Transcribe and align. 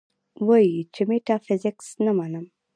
وې 0.47 0.63
ئې 0.73 0.81
چې 0.93 1.01
ميټافزکس 1.09 1.87
نۀ 2.03 2.11
منم- 2.17 2.45